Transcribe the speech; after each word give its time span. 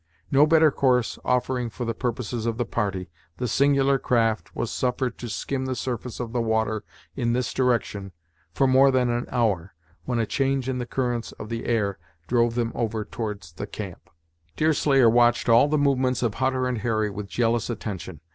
No 0.31 0.47
better 0.47 0.71
course 0.71 1.19
offering 1.23 1.69
for 1.69 1.85
the 1.85 1.93
purposes 1.93 2.47
of 2.47 2.57
the 2.57 2.65
party, 2.65 3.11
the 3.37 3.47
singular 3.47 3.99
craft 3.99 4.55
was 4.55 4.71
suffered 4.71 5.19
to 5.19 5.29
skim 5.29 5.67
the 5.67 5.75
surface 5.75 6.19
of 6.19 6.33
the 6.33 6.41
water 6.41 6.83
in 7.15 7.33
this 7.33 7.53
direction 7.53 8.11
for 8.51 8.65
more 8.65 8.89
than 8.89 9.27
hour, 9.29 9.75
when 10.05 10.17
a 10.17 10.25
change 10.25 10.67
in 10.67 10.79
the 10.79 10.87
currents 10.87 11.33
of 11.33 11.49
the 11.49 11.65
air 11.67 11.99
drove 12.25 12.55
them 12.55 12.71
over 12.73 13.05
towards 13.05 13.51
the 13.53 13.67
camp. 13.67 14.09
Deerslayer 14.57 15.07
watched 15.07 15.47
all 15.47 15.67
the 15.67 15.77
movements 15.77 16.23
of 16.23 16.33
Hutter 16.33 16.65
and 16.67 16.79
Harry 16.79 17.11
with 17.11 17.27
jealous 17.27 17.69
attention. 17.69 18.21